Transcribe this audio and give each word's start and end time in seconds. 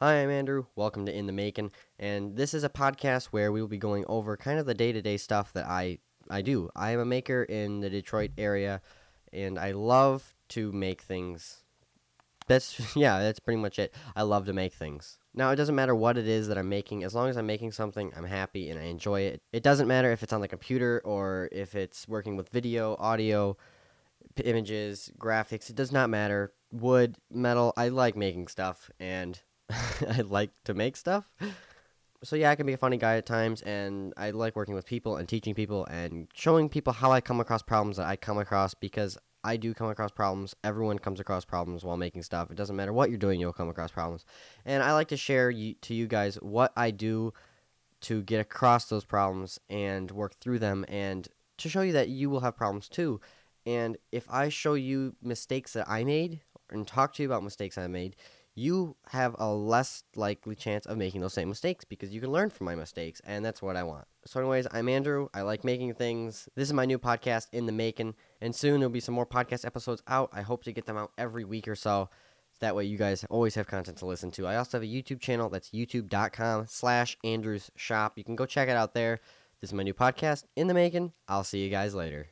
Hi, 0.00 0.16
I'm 0.16 0.28
Andrew. 0.28 0.66
Welcome 0.76 1.06
to 1.06 1.16
In 1.16 1.24
the 1.24 1.32
Making, 1.32 1.70
and 1.98 2.36
this 2.36 2.52
is 2.52 2.64
a 2.64 2.68
podcast 2.68 3.28
where 3.28 3.50
we 3.50 3.62
will 3.62 3.68
be 3.68 3.78
going 3.78 4.04
over 4.08 4.36
kind 4.36 4.58
of 4.58 4.66
the 4.66 4.74
day-to-day 4.74 5.16
stuff 5.16 5.54
that 5.54 5.64
I 5.64 6.00
I 6.28 6.42
do. 6.42 6.68
I 6.76 6.90
am 6.90 7.00
a 7.00 7.06
maker 7.06 7.44
in 7.44 7.80
the 7.80 7.88
Detroit 7.88 8.32
area, 8.36 8.82
and 9.32 9.58
I 9.58 9.70
love 9.70 10.34
to 10.48 10.70
make 10.70 11.00
things. 11.00 11.62
That's 12.46 12.94
yeah, 12.94 13.20
that's 13.20 13.40
pretty 13.40 13.58
much 13.58 13.78
it. 13.78 13.94
I 14.14 14.20
love 14.20 14.44
to 14.46 14.52
make 14.52 14.74
things. 14.74 15.16
Now 15.32 15.50
it 15.50 15.56
doesn't 15.56 15.74
matter 15.74 15.94
what 15.94 16.18
it 16.18 16.28
is 16.28 16.48
that 16.48 16.58
I'm 16.58 16.68
making, 16.68 17.02
as 17.02 17.14
long 17.14 17.30
as 17.30 17.38
I'm 17.38 17.46
making 17.46 17.72
something, 17.72 18.12
I'm 18.14 18.24
happy 18.24 18.68
and 18.68 18.78
I 18.78 18.84
enjoy 18.84 19.22
it. 19.22 19.40
It 19.54 19.62
doesn't 19.62 19.88
matter 19.88 20.12
if 20.12 20.22
it's 20.22 20.34
on 20.34 20.42
the 20.42 20.48
computer 20.48 21.00
or 21.06 21.48
if 21.52 21.74
it's 21.74 22.06
working 22.06 22.36
with 22.36 22.50
video, 22.50 22.96
audio, 22.98 23.56
images, 24.44 25.10
graphics. 25.18 25.70
It 25.70 25.76
does 25.76 25.90
not 25.90 26.10
matter. 26.10 26.52
Wood, 26.70 27.16
metal. 27.30 27.72
I 27.78 27.88
like 27.88 28.14
making 28.14 28.48
stuff, 28.48 28.90
and 29.00 29.40
I 29.70 30.22
like 30.22 30.50
to 30.64 30.74
make 30.74 30.96
stuff. 30.96 31.28
So 32.22 32.34
yeah, 32.36 32.50
I 32.50 32.56
can 32.56 32.66
be 32.66 32.72
a 32.72 32.78
funny 32.78 32.96
guy 32.96 33.16
at 33.16 33.26
times, 33.26 33.62
and 33.62 34.14
I 34.16 34.30
like 34.30 34.56
working 34.56 34.74
with 34.74 34.86
people 34.86 35.16
and 35.16 35.28
teaching 35.28 35.54
people 35.54 35.84
and 35.86 36.28
showing 36.34 36.68
people 36.68 36.92
how 36.92 37.12
I 37.12 37.20
come 37.20 37.40
across 37.40 37.62
problems 37.62 37.98
that 37.98 38.06
I 38.06 38.16
come 38.16 38.38
across 38.38 38.74
because 38.74 39.18
I 39.44 39.56
do 39.56 39.74
come 39.74 39.88
across 39.88 40.10
problems. 40.10 40.56
Everyone 40.64 40.98
comes 40.98 41.20
across 41.20 41.44
problems 41.44 41.84
while 41.84 41.96
making 41.96 42.22
stuff. 42.22 42.50
It 42.50 42.56
doesn't 42.56 42.74
matter 42.74 42.92
what 42.92 43.10
you're 43.10 43.18
doing, 43.18 43.38
you'll 43.38 43.52
come 43.52 43.68
across 43.68 43.92
problems. 43.92 44.24
And 44.64 44.82
I 44.82 44.92
like 44.92 45.08
to 45.08 45.16
share 45.16 45.50
you, 45.50 45.74
to 45.82 45.94
you 45.94 46.06
guys 46.08 46.36
what 46.36 46.72
I 46.76 46.90
do 46.90 47.32
to 48.02 48.22
get 48.22 48.40
across 48.40 48.86
those 48.86 49.04
problems 49.04 49.60
and 49.70 50.10
work 50.10 50.34
through 50.40 50.58
them 50.58 50.84
and 50.88 51.28
to 51.58 51.68
show 51.68 51.82
you 51.82 51.92
that 51.92 52.08
you 52.08 52.28
will 52.28 52.40
have 52.40 52.56
problems 52.56 52.88
too. 52.88 53.20
And 53.64 53.96
if 54.10 54.28
I 54.30 54.48
show 54.48 54.74
you 54.74 55.16
mistakes 55.22 55.72
that 55.74 55.88
I 55.88 56.04
made 56.04 56.40
and 56.70 56.86
talk 56.86 57.14
to 57.14 57.22
you 57.22 57.28
about 57.28 57.44
mistakes 57.44 57.78
I 57.78 57.86
made, 57.86 58.16
you 58.56 58.96
have 59.10 59.36
a 59.38 59.52
less 59.52 60.02
likely 60.16 60.54
chance 60.54 60.86
of 60.86 60.96
making 60.96 61.20
those 61.20 61.34
same 61.34 61.50
mistakes 61.50 61.84
because 61.84 62.12
you 62.12 62.22
can 62.22 62.32
learn 62.32 62.48
from 62.48 62.64
my 62.64 62.74
mistakes, 62.74 63.20
and 63.24 63.44
that's 63.44 63.60
what 63.60 63.76
I 63.76 63.82
want. 63.82 64.06
So, 64.24 64.40
anyways, 64.40 64.66
I'm 64.72 64.88
Andrew. 64.88 65.28
I 65.34 65.42
like 65.42 65.62
making 65.62 65.92
things. 65.94 66.48
This 66.56 66.68
is 66.68 66.72
my 66.72 66.86
new 66.86 66.98
podcast, 66.98 67.48
In 67.52 67.66
the 67.66 67.72
Making, 67.72 68.14
and 68.40 68.56
soon 68.56 68.80
there'll 68.80 68.90
be 68.90 68.98
some 68.98 69.14
more 69.14 69.26
podcast 69.26 69.66
episodes 69.66 70.02
out. 70.08 70.30
I 70.32 70.40
hope 70.40 70.64
to 70.64 70.72
get 70.72 70.86
them 70.86 70.96
out 70.96 71.12
every 71.18 71.44
week 71.44 71.68
or 71.68 71.76
so. 71.76 72.08
That 72.60 72.74
way, 72.74 72.84
you 72.86 72.96
guys 72.96 73.26
always 73.28 73.54
have 73.56 73.66
content 73.66 73.98
to 73.98 74.06
listen 74.06 74.30
to. 74.32 74.46
I 74.46 74.56
also 74.56 74.78
have 74.78 74.82
a 74.82 74.86
YouTube 74.86 75.20
channel 75.20 75.50
that's 75.50 75.70
youtube.com 75.70 76.64
slash 76.66 77.18
Andrews 77.22 77.70
Shop. 77.76 78.14
You 78.16 78.24
can 78.24 78.36
go 78.36 78.46
check 78.46 78.70
it 78.70 78.76
out 78.76 78.94
there. 78.94 79.20
This 79.60 79.70
is 79.70 79.74
my 79.74 79.82
new 79.82 79.94
podcast, 79.94 80.44
In 80.56 80.66
the 80.66 80.74
Making. 80.74 81.12
I'll 81.28 81.44
see 81.44 81.62
you 81.62 81.68
guys 81.68 81.94
later. 81.94 82.28